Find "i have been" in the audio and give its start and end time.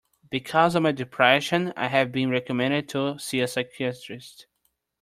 1.77-2.31